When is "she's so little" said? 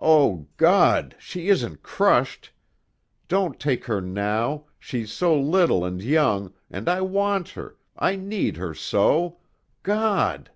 4.78-5.84